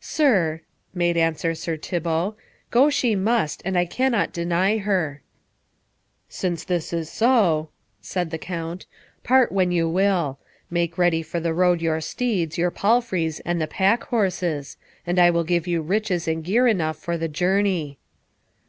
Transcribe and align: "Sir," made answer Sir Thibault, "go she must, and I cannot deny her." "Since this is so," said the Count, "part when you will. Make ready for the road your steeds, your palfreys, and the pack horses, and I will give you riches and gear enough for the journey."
"Sir," 0.00 0.62
made 0.94 1.16
answer 1.16 1.54
Sir 1.54 1.76
Thibault, 1.76 2.34
"go 2.72 2.90
she 2.90 3.14
must, 3.14 3.62
and 3.64 3.78
I 3.78 3.84
cannot 3.84 4.32
deny 4.32 4.78
her." 4.78 5.22
"Since 6.28 6.64
this 6.64 6.92
is 6.92 7.08
so," 7.08 7.68
said 8.00 8.32
the 8.32 8.36
Count, 8.38 8.86
"part 9.22 9.52
when 9.52 9.70
you 9.70 9.88
will. 9.88 10.40
Make 10.72 10.98
ready 10.98 11.22
for 11.22 11.38
the 11.38 11.54
road 11.54 11.80
your 11.80 12.00
steeds, 12.00 12.58
your 12.58 12.72
palfreys, 12.72 13.38
and 13.44 13.60
the 13.62 13.68
pack 13.68 14.02
horses, 14.02 14.76
and 15.06 15.20
I 15.20 15.30
will 15.30 15.44
give 15.44 15.68
you 15.68 15.82
riches 15.82 16.26
and 16.26 16.42
gear 16.42 16.66
enough 16.66 16.96
for 16.96 17.16
the 17.16 17.28
journey." 17.28 18.00